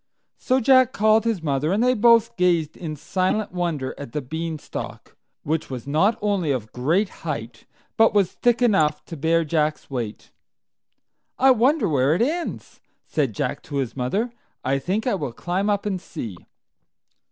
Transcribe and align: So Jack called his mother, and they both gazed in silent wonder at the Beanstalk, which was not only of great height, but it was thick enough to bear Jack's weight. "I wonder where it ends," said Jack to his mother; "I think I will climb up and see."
So 0.39 0.59
Jack 0.59 0.93
called 0.93 1.25
his 1.25 1.43
mother, 1.43 1.71
and 1.71 1.83
they 1.83 1.93
both 1.93 2.35
gazed 2.35 2.75
in 2.75 2.95
silent 2.95 3.51
wonder 3.51 3.93
at 3.99 4.13
the 4.13 4.21
Beanstalk, 4.23 5.15
which 5.43 5.69
was 5.69 5.85
not 5.85 6.17
only 6.23 6.49
of 6.49 6.71
great 6.73 7.09
height, 7.21 7.67
but 7.97 8.07
it 8.07 8.13
was 8.15 8.31
thick 8.31 8.63
enough 8.63 9.05
to 9.05 9.15
bear 9.15 9.43
Jack's 9.45 9.91
weight. 9.91 10.31
"I 11.37 11.51
wonder 11.51 11.87
where 11.87 12.15
it 12.15 12.21
ends," 12.23 12.81
said 13.05 13.33
Jack 13.35 13.61
to 13.61 13.75
his 13.75 13.95
mother; 13.95 14.33
"I 14.65 14.79
think 14.79 15.05
I 15.05 15.13
will 15.13 15.33
climb 15.33 15.69
up 15.69 15.85
and 15.85 16.01
see." 16.01 16.35